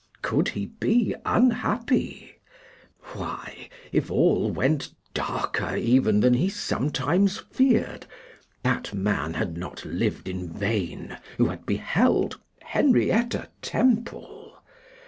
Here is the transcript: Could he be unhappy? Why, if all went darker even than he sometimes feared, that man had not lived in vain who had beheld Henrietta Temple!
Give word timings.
Could 0.23 0.47
he 0.47 0.65
be 0.79 1.13
unhappy? 1.27 2.37
Why, 3.13 3.69
if 3.91 4.09
all 4.09 4.49
went 4.49 4.95
darker 5.13 5.75
even 5.75 6.21
than 6.21 6.33
he 6.33 6.49
sometimes 6.49 7.37
feared, 7.51 8.07
that 8.63 8.95
man 8.95 9.35
had 9.35 9.57
not 9.57 9.85
lived 9.85 10.27
in 10.27 10.49
vain 10.51 11.19
who 11.37 11.45
had 11.49 11.67
beheld 11.67 12.39
Henrietta 12.63 13.49
Temple! 13.61 14.59